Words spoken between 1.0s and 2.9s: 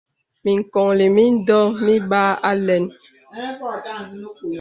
mǐndɔ mibāā alɛ̄n.